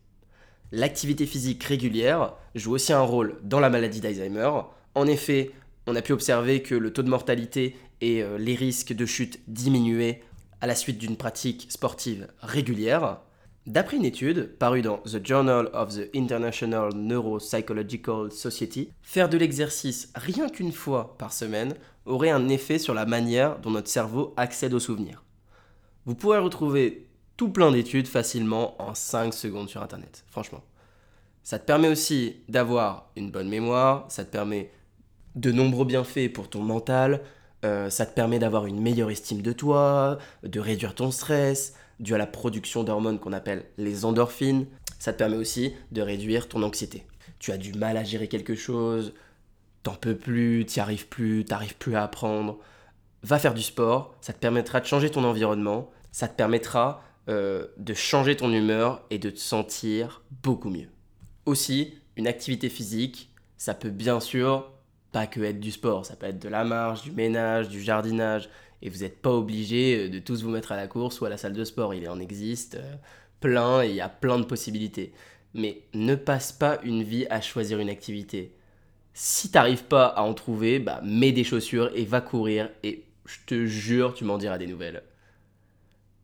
L'activité 0.71 1.25
physique 1.25 1.61
régulière 1.61 2.35
joue 2.55 2.71
aussi 2.71 2.93
un 2.93 3.01
rôle 3.01 3.35
dans 3.43 3.59
la 3.59 3.69
maladie 3.69 3.99
d'Alzheimer. 3.99 4.49
En 4.95 5.07
effet, 5.07 5.51
on 5.85 5.97
a 5.97 6.01
pu 6.01 6.13
observer 6.13 6.61
que 6.61 6.73
le 6.73 6.93
taux 6.93 7.03
de 7.03 7.09
mortalité 7.09 7.75
et 7.99 8.23
euh, 8.23 8.37
les 8.37 8.55
risques 8.55 8.93
de 8.93 9.05
chute 9.05 9.41
diminuaient 9.49 10.23
à 10.61 10.67
la 10.67 10.75
suite 10.75 10.99
d'une 10.99 11.17
pratique 11.17 11.67
sportive 11.69 12.29
régulière. 12.39 13.19
D'après 13.67 13.97
une 13.97 14.05
étude 14.05 14.55
parue 14.57 14.81
dans 14.81 14.97
The 14.99 15.25
Journal 15.25 15.69
of 15.73 15.93
the 15.93 16.09
International 16.15 16.93
Neuropsychological 16.95 18.31
Society, 18.31 18.89
faire 19.01 19.29
de 19.29 19.37
l'exercice 19.37 20.11
rien 20.15 20.49
qu'une 20.49 20.71
fois 20.71 21.15
par 21.17 21.33
semaine 21.33 21.75
aurait 22.05 22.29
un 22.29 22.47
effet 22.49 22.79
sur 22.79 22.93
la 22.93 23.05
manière 23.05 23.59
dont 23.59 23.71
notre 23.71 23.89
cerveau 23.89 24.33
accède 24.37 24.73
aux 24.73 24.79
souvenirs. 24.79 25.23
Vous 26.05 26.15
pourrez 26.15 26.39
retrouver 26.39 27.07
tout 27.37 27.49
plein 27.49 27.71
d'études 27.71 28.07
facilement 28.07 28.81
en 28.81 28.95
5 28.95 29.33
secondes 29.33 29.69
sur 29.69 29.83
Internet, 29.83 30.23
franchement. 30.27 30.63
Ça 31.43 31.59
te 31.59 31.65
permet 31.65 31.89
aussi 31.89 32.37
d'avoir 32.47 33.11
une 33.15 33.29
bonne 33.29 33.49
mémoire, 33.49 34.05
ça 34.09 34.25
te 34.25 34.31
permet 34.31 34.71
de 35.35 35.51
nombreux 35.51 35.85
bienfaits 35.85 36.31
pour 36.33 36.49
ton 36.49 36.61
mental, 36.61 37.21
euh, 37.65 37.89
ça 37.89 38.05
te 38.05 38.15
permet 38.15 38.39
d'avoir 38.39 38.65
une 38.65 38.81
meilleure 38.81 39.11
estime 39.11 39.41
de 39.41 39.51
toi, 39.51 40.17
de 40.43 40.59
réduire 40.59 40.95
ton 40.95 41.11
stress, 41.11 41.75
dû 41.99 42.15
à 42.15 42.17
la 42.17 42.27
production 42.27 42.83
d'hormones 42.83 43.19
qu'on 43.19 43.33
appelle 43.33 43.65
les 43.77 44.05
endorphines. 44.05 44.65
Ça 44.99 45.13
te 45.13 45.17
permet 45.17 45.37
aussi 45.37 45.73
de 45.91 46.01
réduire 46.01 46.47
ton 46.47 46.63
anxiété. 46.63 47.05
Tu 47.39 47.51
as 47.51 47.57
du 47.57 47.73
mal 47.73 47.97
à 47.97 48.03
gérer 48.03 48.27
quelque 48.27 48.55
chose, 48.55 49.13
t'en 49.83 49.95
peux 49.95 50.15
plus, 50.15 50.65
t'y 50.65 50.79
arrives 50.79 51.07
plus, 51.07 51.45
t'arrives 51.45 51.77
plus 51.77 51.95
à 51.95 52.03
apprendre. 52.03 52.59
Va 53.23 53.39
faire 53.39 53.53
du 53.53 53.63
sport, 53.63 54.15
ça 54.21 54.33
te 54.33 54.39
permettra 54.39 54.79
de 54.79 54.85
changer 54.85 55.09
ton 55.09 55.23
environnement, 55.23 55.91
ça 56.11 56.27
te 56.27 56.35
permettra 56.35 57.03
euh, 57.27 57.67
de 57.77 57.93
changer 57.93 58.35
ton 58.35 58.51
humeur 58.51 59.05
et 59.09 59.19
de 59.19 59.29
te 59.29 59.39
sentir 59.39 60.23
beaucoup 60.43 60.69
mieux. 60.69 60.87
Aussi, 61.45 61.95
une 62.15 62.27
activité 62.27 62.69
physique, 62.69 63.29
ça 63.57 63.73
peut 63.73 63.89
bien 63.89 64.19
sûr 64.19 64.71
pas 65.11 65.27
que 65.27 65.41
être 65.41 65.59
du 65.59 65.71
sport, 65.71 66.05
ça 66.05 66.15
peut 66.15 66.27
être 66.27 66.39
de 66.39 66.49
la 66.49 66.63
marche, 66.63 67.03
du 67.03 67.11
ménage, 67.11 67.69
du 67.69 67.81
jardinage, 67.81 68.49
et 68.81 68.89
vous 68.89 68.99
n'êtes 68.99 69.21
pas 69.21 69.31
obligé 69.31 70.05
euh, 70.05 70.09
de 70.09 70.19
tous 70.19 70.43
vous 70.43 70.49
mettre 70.49 70.71
à 70.71 70.77
la 70.77 70.87
course 70.87 71.21
ou 71.21 71.25
à 71.25 71.29
la 71.29 71.37
salle 71.37 71.53
de 71.53 71.63
sport. 71.63 71.93
Il 71.93 72.07
en 72.09 72.19
existe 72.19 72.75
euh, 72.75 72.95
plein 73.39 73.83
et 73.83 73.89
il 73.89 73.95
y 73.95 74.01
a 74.01 74.09
plein 74.09 74.39
de 74.39 74.45
possibilités. 74.45 75.13
Mais 75.53 75.81
ne 75.93 76.15
passe 76.15 76.51
pas 76.51 76.79
une 76.83 77.03
vie 77.03 77.25
à 77.29 77.41
choisir 77.41 77.79
une 77.79 77.89
activité. 77.89 78.53
Si 79.13 79.51
t'arrives 79.51 79.85
pas 79.85 80.05
à 80.05 80.21
en 80.21 80.33
trouver, 80.33 80.79
bah 80.79 81.01
mets 81.03 81.31
des 81.31 81.43
chaussures 81.43 81.91
et 81.95 82.05
va 82.05 82.21
courir 82.21 82.69
et 82.83 83.03
je 83.25 83.37
te 83.45 83.65
jure, 83.65 84.13
tu 84.13 84.23
m'en 84.23 84.37
diras 84.37 84.57
des 84.57 84.67
nouvelles. 84.67 85.03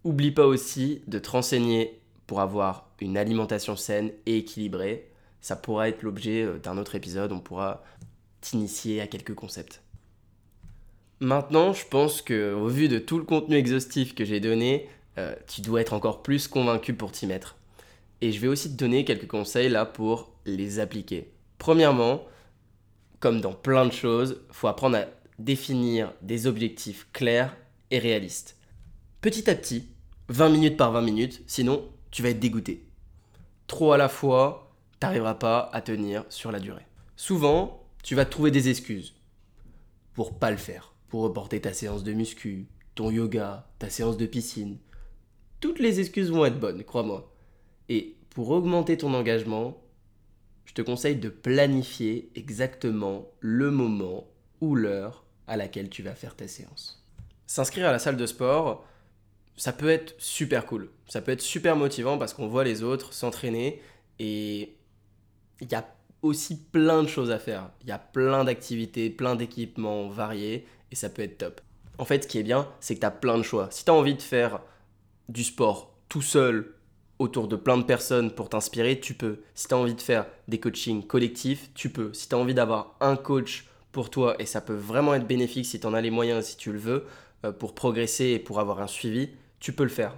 Oublie 0.04 0.32
pas 0.32 0.46
aussi 0.46 1.02
de 1.08 1.20
te 1.20 1.30
renseigner 1.30 2.00
pour 2.28 2.42
avoir 2.42 2.90
une 3.02 3.18
alimentation 3.18 3.76
saine 3.76 4.12
et 4.26 4.38
équilibrée. 4.38 5.10
ça 5.42 5.56
pourra 5.56 5.90
être 5.90 6.04
l'objet 6.04 6.44
euh, 6.44 6.58
d'un 6.60 6.78
autre 6.78 6.96
épisode, 6.96 7.32
on 7.32 7.40
pourra 7.40 7.84
t'initier 8.42 9.02
à 9.02 9.08
quelques 9.08 9.36
concepts. 9.36 9.85
Maintenant, 11.20 11.74
je 11.74 11.86
pense 11.86 12.22
que 12.22 12.54
au 12.54 12.68
vu 12.68 12.88
de 12.88 13.00
tout 13.00 13.18
le 13.18 13.24
contenu 13.24 13.56
exhaustif 13.56 14.16
que 14.16 14.26
j'ai 14.26 14.40
donné, 14.40 14.90
euh, 15.18 15.36
tu 15.48 15.62
dois 15.62 15.82
être 15.82 15.94
encore 15.94 16.22
plus 16.24 16.48
convaincu 16.48 16.94
pour 16.94 17.12
t'y 17.12 17.26
mettre. 17.26 17.56
Et 18.22 18.32
je 18.32 18.40
vais 18.40 18.48
aussi 18.48 18.72
te 18.72 18.78
donner 18.78 19.06
quelques 19.06 19.28
conseils 19.28 19.70
là 19.70 19.86
pour 19.86 20.32
les 20.46 20.80
appliquer. 20.80 21.32
Premièrement, 21.58 22.26
comme 23.20 23.42
dans 23.42 23.54
plein 23.54 23.86
de 23.86 23.94
choses, 23.94 24.42
faut 24.52 24.68
apprendre 24.68 24.98
à 24.98 25.06
définir 25.40 26.14
des 26.22 26.48
objectifs 26.48 27.08
clairs 27.14 27.56
et 27.92 28.00
réalistes. 28.00 28.58
Petit 29.22 29.50
à 29.50 29.56
petit, 29.56 29.88
20 30.30 30.50
minutes 30.50 30.78
par 30.78 30.92
20 30.92 31.02
minutes, 31.02 31.44
sinon 31.48 31.84
tu 32.12 32.22
vas 32.24 32.30
être 32.30 32.40
dégoûté. 32.40 32.86
Trop 33.68 33.94
à 33.94 33.98
la 33.98 34.10
fois, 34.10 34.76
t'arriveras 35.00 35.36
pas 35.36 35.70
à 35.74 35.82
tenir 35.82 36.24
sur 36.30 36.52
la 36.52 36.60
durée. 36.60 36.86
Souvent, 37.16 37.84
tu 38.04 38.16
vas 38.16 38.26
trouver 38.26 38.52
des 38.52 38.70
excuses 38.70 39.16
pour 40.14 40.38
pas 40.38 40.52
le 40.52 40.58
faire, 40.58 40.94
pour 41.10 41.22
reporter 41.22 41.62
ta 41.62 41.74
séance 41.74 42.04
de 42.04 42.14
muscu, 42.14 42.68
ton 42.96 43.12
yoga, 43.12 43.68
ta 43.80 43.90
séance 43.90 44.18
de 44.18 44.26
piscine. 44.26 44.78
Toutes 45.60 45.80
les 45.80 46.00
excuses 46.00 46.32
vont 46.32 46.46
être 46.46 46.60
bonnes, 46.60 46.84
crois-moi. 46.84 47.34
Et 47.90 48.16
pour 48.30 48.50
augmenter 48.50 48.98
ton 48.98 49.14
engagement, 49.14 49.82
je 50.66 50.74
te 50.74 50.82
conseille 50.82 51.16
de 51.16 51.30
planifier 51.30 52.32
exactement 52.36 53.28
le 53.40 53.72
moment 53.72 54.28
ou 54.62 54.76
l'heure 54.76 55.24
à 55.48 55.58
laquelle 55.58 55.90
tu 55.90 56.04
vas 56.04 56.16
faire 56.16 56.36
ta 56.36 56.48
séance. 56.48 57.04
S'inscrire 57.48 57.88
à 57.88 57.92
la 57.92 58.00
salle 58.00 58.18
de 58.18 58.26
sport, 58.26 58.86
ça 59.58 59.72
peut 59.72 59.90
être 59.90 60.16
super 60.18 60.66
cool. 60.66 60.90
Ça 61.08 61.22
peut 61.22 61.32
être 61.32 61.42
super 61.42 61.76
motivant 61.76 62.18
parce 62.18 62.34
qu'on 62.34 62.48
voit 62.48 62.64
les 62.64 62.84
autres 62.84 63.14
s'entraîner 63.14 63.82
et 64.20 64.76
il 65.62 65.72
y 65.72 65.76
a 65.76 65.88
aussi 66.22 66.60
plein 66.60 67.04
de 67.04 67.08
choses 67.08 67.32
à 67.32 67.40
faire. 67.40 67.70
Il 67.84 67.88
y 67.88 67.92
a 67.92 68.00
plein 68.00 68.44
d'activités, 68.44 69.10
plein 69.10 69.36
d'équipements 69.36 70.10
variés 70.10 70.66
et 70.96 70.98
ça 70.98 71.10
peut 71.10 71.24
être 71.24 71.38
top. 71.38 71.60
En 71.98 72.06
fait, 72.06 72.24
ce 72.24 72.28
qui 72.30 72.40
est 72.40 72.44
bien, 72.44 72.70
c'est 72.80 72.96
que 72.96 73.02
tu 73.02 73.06
as 73.06 73.12
plein 73.12 73.38
de 73.38 73.44
choix. 73.44 73.68
Si 73.70 73.84
tu 73.84 73.92
as 73.92 73.94
envie 73.94 74.16
de 74.16 74.22
faire 74.22 74.62
du 75.28 75.44
sport 75.44 75.94
tout 76.08 76.22
seul 76.22 76.74
autour 77.20 77.50
de 77.50 77.58
plein 77.58 77.78
de 77.78 77.84
personnes 77.84 78.32
pour 78.32 78.48
t'inspirer, 78.48 79.02
tu 79.02 79.14
peux. 79.14 79.40
Si 79.56 79.68
tu 79.68 79.74
as 79.74 79.78
envie 79.78 79.94
de 79.94 80.02
faire 80.02 80.26
des 80.48 80.58
coachings 80.58 81.06
collectifs, 81.06 81.70
tu 81.74 81.90
peux. 81.90 82.14
Si 82.14 82.30
tu 82.30 82.36
as 82.36 82.38
envie 82.38 82.54
d'avoir 82.54 82.96
un 83.02 83.18
coach 83.18 83.68
pour 83.92 84.10
toi, 84.10 84.38
et 84.40 84.46
ça 84.46 84.62
peut 84.62 84.74
vraiment 84.74 85.14
être 85.14 85.28
bénéfique 85.28 85.66
si 85.66 85.82
tu 85.82 85.86
en 85.86 85.94
as 85.94 86.00
les 86.00 86.12
moyens, 86.12 86.46
si 86.46 86.56
tu 86.56 86.72
le 86.72 86.80
veux, 86.80 87.06
euh, 87.44 87.52
pour 87.52 87.76
progresser 87.76 88.28
et 88.28 88.40
pour 88.40 88.62
avoir 88.62 88.80
un 88.80 88.88
suivi, 88.88 89.32
tu 89.60 89.74
peux 89.74 89.84
le 89.84 89.90
faire. 89.90 90.18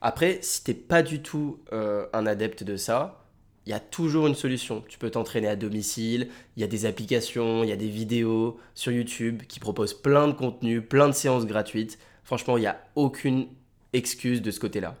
Après, 0.00 0.38
si 0.40 0.64
tu 0.64 0.70
n'es 0.70 0.76
pas 0.76 1.02
du 1.02 1.20
tout 1.20 1.60
euh, 1.74 2.06
un 2.14 2.24
adepte 2.24 2.64
de 2.64 2.76
ça, 2.76 3.24
il 3.68 3.72
y 3.72 3.74
a 3.74 3.80
toujours 3.80 4.26
une 4.26 4.34
solution. 4.34 4.82
Tu 4.88 4.98
peux 4.98 5.10
t'entraîner 5.10 5.46
à 5.46 5.54
domicile, 5.54 6.28
il 6.56 6.60
y 6.62 6.64
a 6.64 6.66
des 6.66 6.86
applications, 6.86 7.62
il 7.64 7.68
y 7.68 7.72
a 7.72 7.76
des 7.76 7.90
vidéos 7.90 8.58
sur 8.74 8.92
YouTube 8.92 9.42
qui 9.46 9.60
proposent 9.60 9.92
plein 9.92 10.26
de 10.26 10.32
contenus, 10.32 10.82
plein 10.88 11.06
de 11.06 11.12
séances 11.12 11.44
gratuites. 11.44 11.98
Franchement, 12.24 12.56
il 12.56 12.62
n'y 12.62 12.66
a 12.66 12.80
aucune 12.94 13.46
excuse 13.92 14.40
de 14.40 14.50
ce 14.50 14.58
côté-là. 14.58 14.96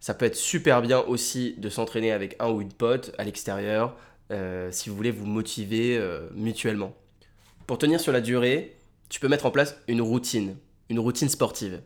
Ça 0.00 0.14
peut 0.14 0.24
être 0.24 0.36
super 0.36 0.80
bien 0.80 1.00
aussi 1.00 1.54
de 1.58 1.68
s'entraîner 1.68 2.10
avec 2.10 2.36
un 2.38 2.48
ou 2.50 2.62
une 2.62 2.72
pote 2.72 3.12
à 3.18 3.24
l'extérieur 3.24 3.94
euh, 4.30 4.70
si 4.72 4.88
vous 4.88 4.96
voulez 4.96 5.10
vous 5.10 5.26
motiver 5.26 5.98
euh, 5.98 6.26
mutuellement. 6.34 6.96
Pour 7.66 7.76
tenir 7.76 8.00
sur 8.00 8.12
la 8.12 8.22
durée, 8.22 8.78
tu 9.10 9.20
peux 9.20 9.28
mettre 9.28 9.44
en 9.44 9.50
place 9.50 9.78
une 9.88 10.00
routine, 10.00 10.56
une 10.88 11.00
routine 11.00 11.28
sportive. 11.28 11.82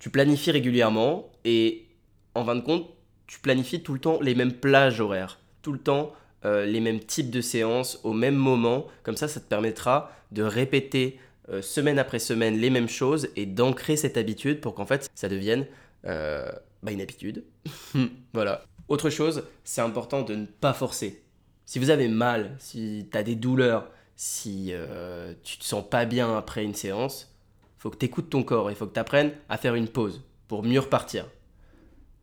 Tu 0.00 0.10
planifies 0.10 0.50
régulièrement 0.50 1.32
et 1.46 1.86
en 2.34 2.44
fin 2.44 2.56
de 2.56 2.60
compte, 2.60 2.90
tu 3.26 3.40
planifies 3.40 3.82
tout 3.82 3.94
le 3.94 4.00
temps 4.00 4.20
les 4.20 4.34
mêmes 4.34 4.52
plages 4.52 5.00
horaires, 5.00 5.38
tout 5.62 5.72
le 5.72 5.78
temps 5.78 6.12
euh, 6.44 6.66
les 6.66 6.80
mêmes 6.80 7.00
types 7.00 7.30
de 7.30 7.40
séances 7.40 8.00
au 8.04 8.12
même 8.12 8.36
moment. 8.36 8.86
Comme 9.02 9.16
ça, 9.16 9.28
ça 9.28 9.40
te 9.40 9.46
permettra 9.46 10.12
de 10.32 10.42
répéter 10.42 11.18
semaine 11.60 11.98
après 11.98 12.18
semaine 12.18 12.56
les 12.56 12.70
mêmes 12.70 12.88
choses 12.88 13.28
et 13.36 13.44
d'ancrer 13.44 13.98
cette 13.98 14.16
habitude 14.16 14.62
pour 14.62 14.74
qu'en 14.74 14.86
fait 14.86 15.10
ça 15.14 15.28
devienne 15.28 15.66
bah, 16.02 16.90
une 16.90 17.02
habitude. 17.02 17.44
voilà. 18.32 18.64
Autre 18.88 19.10
chose, 19.10 19.44
c'est 19.64 19.80
important 19.80 20.22
de 20.22 20.34
ne 20.34 20.46
pas 20.46 20.72
forcer. 20.72 21.22
Si 21.64 21.78
vous 21.78 21.90
avez 21.90 22.08
mal, 22.08 22.54
si 22.58 23.08
tu 23.10 23.16
as 23.16 23.22
des 23.22 23.34
douleurs, 23.34 23.90
si 24.16 24.68
euh, 24.70 25.32
tu 25.42 25.58
te 25.58 25.64
sens 25.64 25.84
pas 25.88 26.04
bien 26.04 26.36
après 26.36 26.62
une 26.62 26.74
séance, 26.74 27.34
faut 27.78 27.90
que 27.90 27.96
tu 27.96 28.06
écoutes 28.06 28.30
ton 28.30 28.42
corps, 28.42 28.70
il 28.70 28.76
faut 28.76 28.86
que 28.86 28.92
tu 28.94 29.00
apprennes 29.00 29.32
à 29.48 29.56
faire 29.56 29.74
une 29.74 29.88
pause 29.88 30.22
pour 30.48 30.62
mieux 30.62 30.80
repartir. 30.80 31.26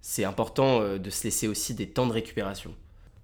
C'est 0.01 0.23
important 0.23 0.81
euh, 0.81 0.97
de 0.97 1.09
se 1.09 1.23
laisser 1.23 1.47
aussi 1.47 1.73
des 1.73 1.89
temps 1.89 2.07
de 2.07 2.13
récupération. 2.13 2.75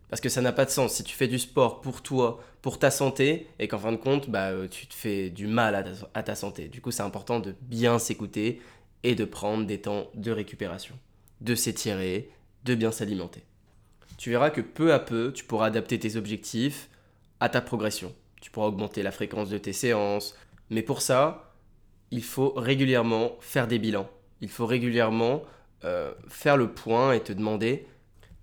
Parce 0.10 0.22
que 0.22 0.30
ça 0.30 0.42
n'a 0.42 0.54
pas 0.54 0.66
de 0.66 0.70
sens 0.70 0.94
si 0.94 1.04
tu 1.04 1.16
fais 1.16 1.28
du 1.28 1.40
sport 1.40 1.82
pour 1.82 2.02
toi, 2.02 2.40
pour 2.62 2.80
ta 2.80 2.92
santé, 2.92 3.48
et 3.60 3.68
qu'en 3.68 3.80
fin 3.80 3.92
de 3.92 3.98
compte, 3.98 4.30
bah, 4.30 4.52
euh, 4.52 4.68
tu 4.68 4.88
te 4.88 4.94
fais 4.94 5.30
du 5.30 5.48
mal 5.48 5.76
à 5.76 5.84
ta, 5.84 5.92
à 6.14 6.24
ta 6.24 6.36
santé. 6.36 6.70
Du 6.70 6.80
coup, 6.80 6.92
c'est 6.92 7.04
important 7.04 7.40
de 7.40 7.56
bien 7.62 8.00
s'écouter 8.00 8.62
et 9.04 9.16
de 9.16 9.26
prendre 9.26 9.66
des 9.66 9.82
temps 9.82 10.08
de 10.16 10.32
récupération 10.32 10.96
de 11.42 11.56
s'étirer, 11.56 12.30
de 12.64 12.76
bien 12.76 12.92
s'alimenter. 12.92 13.44
Tu 14.18 14.32
verras 14.32 14.50
que 14.50 14.62
peu 14.62 14.94
à 14.94 15.00
peu, 15.00 15.32
tu 15.34 15.44
pourras 15.44 15.68
adapter 15.68 16.00
tes 16.00 16.16
objectifs 16.16 16.90
à 17.40 17.50
ta 17.50 17.62
progression. 17.62 18.14
Tu 18.42 18.50
pourras 18.50 18.68
augmenter 18.68 19.04
la 19.04 19.12
fréquence 19.12 19.50
de 19.50 19.58
tes 19.58 19.74
séances. 19.74 20.36
Mais 20.70 20.82
pour 20.82 21.02
ça, 21.02 21.54
il 22.12 22.24
faut 22.24 22.52
régulièrement 22.56 23.34
faire 23.40 23.68
des 23.68 23.80
bilans. 23.80 24.10
Il 24.42 24.50
faut 24.50 24.66
régulièrement 24.66 25.44
euh, 25.84 26.14
faire 26.30 26.58
le 26.58 26.72
point 26.72 27.14
et 27.14 27.22
te 27.22 27.34
demander 27.34 27.86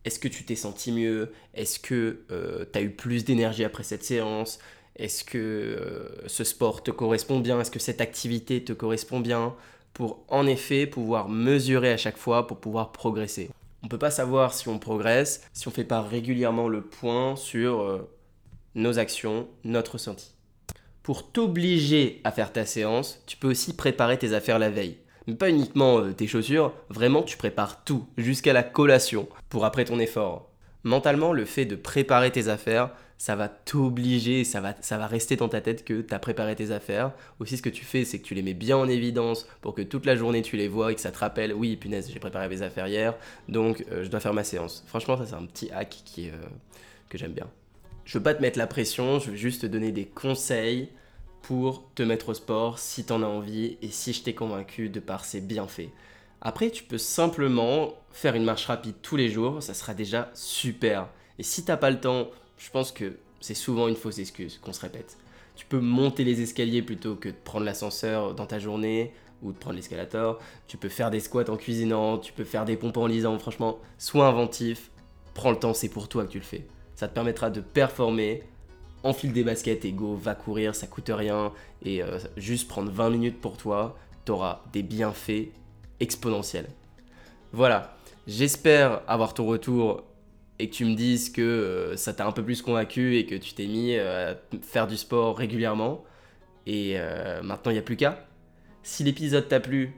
est-ce 0.05 0.19
que 0.19 0.29
tu 0.29 0.45
t'es 0.45 0.55
senti 0.55 0.93
mieux? 0.93 1.33
Est-ce 1.55 1.79
que 1.79 2.25
euh, 2.31 2.64
tu 2.71 2.79
as 2.79 2.83
eu 2.83 2.91
plus 2.91 3.25
d'énergie 3.25 3.64
après 3.64 3.83
cette 3.83 4.05
séance? 4.05 4.59
Est-ce 4.97 5.25
que 5.25 5.38
euh, 5.38 6.29
ce 6.29 6.45
sport 6.45 6.83
te 6.83 6.91
correspond 6.91 7.41
bien? 7.41 7.61
Est-ce 7.61 7.71
que 7.71 7.79
cette 7.79 8.00
activité 8.00 8.62
te 8.62 8.73
correspond 8.73 9.21
bien? 9.21 9.55
Pour 9.95 10.25
en 10.29 10.47
effet 10.47 10.87
pouvoir 10.87 11.29
mesurer 11.29 11.93
à 11.93 11.97
chaque 11.97 12.19
fois, 12.19 12.47
pour 12.47 12.59
pouvoir 12.59 12.93
progresser. 12.93 13.50
On 13.83 13.87
ne 13.87 13.91
peut 13.91 13.99
pas 13.99 14.11
savoir 14.11 14.53
si 14.53 14.69
on 14.69 14.79
progresse 14.79 15.43
si 15.53 15.69
on 15.69 15.71
ne 15.71 15.75
fait 15.75 15.85
pas 15.85 16.03
régulièrement 16.03 16.69
le 16.69 16.83
point 16.83 17.37
sur 17.37 17.81
euh, 17.81 18.11
nos 18.75 18.99
actions, 18.99 19.49
notre 19.62 19.93
ressenti. 19.93 20.35
Pour 21.03 21.31
t'obliger 21.33 22.21
à 22.25 22.33
faire 22.33 22.53
ta 22.53 22.67
séance, 22.67 23.23
tu 23.26 23.37
peux 23.37 23.49
aussi 23.49 23.75
préparer 23.76 24.19
tes 24.19 24.33
affaires 24.33 24.59
la 24.59 24.71
veille. 24.71 24.99
Pas 25.33 25.49
uniquement 25.49 26.00
euh, 26.00 26.12
tes 26.12 26.26
chaussures, 26.26 26.73
vraiment 26.90 27.23
tu 27.23 27.37
prépares 27.38 27.83
tout, 27.85 28.07
jusqu'à 28.19 28.52
la 28.52 28.62
collation, 28.62 29.26
pour 29.49 29.64
après 29.64 29.87
ton 29.87 29.99
effort. 29.99 30.50
Mentalement, 30.83 31.33
le 31.33 31.47
fait 31.47 31.64
de 31.64 31.76
préparer 31.76 32.31
tes 32.31 32.49
affaires, 32.49 32.90
ça 33.16 33.37
va 33.37 33.49
t'obliger, 33.49 34.45
ça 34.45 34.61
va, 34.61 34.75
ça 34.81 34.99
va 34.99 35.07
rester 35.07 35.37
dans 35.37 35.49
ta 35.49 35.62
tête 35.62 35.83
que 35.83 36.02
tu 36.02 36.12
as 36.12 36.19
préparé 36.19 36.54
tes 36.57 36.73
affaires. 36.73 37.12
Aussi, 37.40 37.57
ce 37.57 37.62
que 37.62 37.71
tu 37.71 37.85
fais, 37.85 38.04
c'est 38.04 38.19
que 38.19 38.25
tu 38.25 38.35
les 38.35 38.43
mets 38.43 38.52
bien 38.52 38.76
en 38.76 38.87
évidence 38.87 39.49
pour 39.62 39.75
que 39.75 39.81
toute 39.81 40.04
la 40.04 40.14
journée 40.14 40.43
tu 40.43 40.59
les 40.59 40.69
vois 40.69 40.93
et 40.93 40.95
que 40.95 41.00
ça 41.00 41.11
te 41.11 41.19
rappelle, 41.19 41.54
oui, 41.54 41.76
punaise, 41.76 42.11
j'ai 42.12 42.21
préparé 42.21 42.49
mes 42.49 42.61
affaires 42.61 42.87
hier, 42.87 43.14
donc 43.49 43.83
euh, 43.90 44.04
je 44.04 44.11
dois 44.11 44.21
faire 44.21 44.35
ma 44.35 44.45
séance. 44.45 44.85
Franchement, 44.87 45.16
ça, 45.16 45.25
c'est 45.25 45.35
un 45.35 45.47
petit 45.47 45.71
hack 45.71 46.02
qui, 46.04 46.28
euh, 46.28 46.33
que 47.09 47.16
j'aime 47.16 47.33
bien. 47.33 47.49
Je 48.04 48.19
veux 48.19 48.23
pas 48.23 48.35
te 48.35 48.43
mettre 48.43 48.59
la 48.59 48.66
pression, 48.66 49.19
je 49.21 49.31
veux 49.31 49.37
juste 49.37 49.62
te 49.62 49.66
donner 49.66 49.90
des 49.90 50.04
conseils 50.04 50.90
pour 51.47 51.85
te 51.95 52.03
mettre 52.03 52.31
au 52.31 52.35
sport 52.35 52.79
si 52.79 53.05
tu 53.05 53.13
en 53.13 53.23
as 53.23 53.27
envie 53.27 53.77
et 53.83 53.91
si 53.91 54.15
je 54.15 54.23
t'ai 54.23 54.35
convaincu 54.35 54.89
de 54.89 54.99
par 54.99 55.27
ses 55.27 55.43
bienfaits. 55.43 55.91
Après, 56.41 56.71
tu 56.71 56.85
peux 56.85 56.99
simplement 56.99 57.93
faire 58.13 58.35
une 58.35 58.45
marche 58.45 58.65
rapide 58.67 58.95
tous 59.03 59.17
les 59.17 59.29
jours, 59.29 59.63
ça 59.63 59.75
sera 59.75 59.93
déjà 59.93 60.31
super. 60.33 61.09
Et 61.39 61.43
si 61.43 61.65
t'as 61.65 61.77
pas 61.77 61.91
le 61.91 62.01
temps, 62.01 62.29
je 62.57 62.71
pense 62.71 62.93
que 62.93 63.19
c'est 63.41 63.55
souvent 63.55 63.89
une 63.89 63.97
fausse 63.97 64.19
excuse 64.19 64.59
qu'on 64.63 64.73
se 64.73 64.81
répète. 64.81 65.19
Tu 65.55 65.67
peux 65.67 65.81
monter 65.81 66.25
les 66.25 66.41
escaliers 66.41 66.81
plutôt 66.81 67.15
que 67.15 67.29
de 67.29 67.37
prendre 67.45 67.67
l'ascenseur 67.67 68.35
dans 68.35 68.47
ta 68.47 68.59
journée 68.59 69.13
ou 69.43 69.53
de 69.53 69.59
prendre 69.59 69.77
l'escalator. 69.77 70.39
Tu 70.67 70.79
peux 70.79 70.89
faire 70.89 71.11
des 71.11 71.21
squats 71.21 71.51
en 71.51 71.57
cuisinant, 71.57 72.17
tu 72.17 72.33
peux 72.33 72.45
faire 72.45 72.65
des 72.65 72.79
pompes 72.79 72.97
en 72.97 73.07
lisant. 73.07 73.39
Franchement, 73.39 73.79
sois 73.99 74.29
inventif, 74.29 74.91
prends 75.35 75.51
le 75.51 75.59
temps, 75.59 75.75
c'est 75.75 75.91
pour 75.91 76.09
toi 76.09 76.25
que 76.25 76.33
tu 76.33 76.39
le 76.39 76.45
fais. 76.45 76.67
Ça 76.95 77.07
te 77.07 77.15
permettra 77.15 77.51
de 77.51 77.61
performer, 77.61 78.45
enfile 79.04 79.32
des 79.32 79.44
baskets 79.44 79.84
et 79.84 79.92
go, 79.92 80.16
va 80.16 80.34
courir, 80.34 80.75
ça 80.75 80.87
coûte 80.87 81.11
rien. 81.14 81.52
Et 81.84 82.02
euh, 82.02 82.18
juste 82.37 82.66
prendre 82.66 82.90
20 82.90 83.11
minutes 83.11 83.40
pour 83.40 83.56
toi, 83.56 83.96
t'auras 84.25 84.62
des 84.73 84.82
bienfaits 84.82 85.50
exponentiels. 86.00 86.68
Voilà, 87.52 87.96
j'espère 88.26 89.02
avoir 89.06 89.34
ton 89.34 89.46
retour 89.46 90.02
et 90.58 90.68
que 90.68 90.75
tu 90.75 90.84
me 90.84 90.94
dises 90.94 91.30
que 91.30 91.42
euh, 91.42 91.96
ça 91.96 92.14
t'a 92.14 92.26
un 92.26 92.32
peu 92.32 92.42
plus 92.42 92.62
convaincu 92.62 93.16
et 93.16 93.26
que 93.26 93.34
tu 93.34 93.54
t'es 93.54 93.66
mis 93.66 93.94
euh, 93.94 94.32
à 94.32 94.37
faire 94.62 94.87
du 94.87 94.96
sport 94.96 95.37
régulièrement. 95.37 96.02
Et 96.66 96.96
maintenant, 97.42 97.70
il 97.70 97.75
n'y 97.75 97.78
a 97.78 97.82
plus 97.82 97.96
qu'à. 97.96 98.26
Si 98.82 99.04
l'épisode 99.04 99.49
t'a 99.49 99.61
plu, 99.61 99.92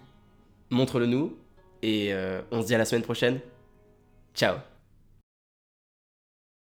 montre-le 0.70 1.06
nous. 1.06 1.36
Et 1.80 2.12
on 2.50 2.60
se 2.60 2.66
dit 2.66 2.74
à 2.74 2.78
la 2.78 2.84
semaine 2.84 3.04
prochaine. 3.04 3.38
Ciao 4.34 4.56